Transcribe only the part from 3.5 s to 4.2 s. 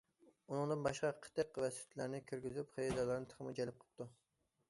جەلپ قىپتۇ.